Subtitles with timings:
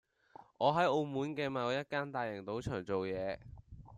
[0.57, 3.37] 我喺澳門嘅某一間大型賭場做嘢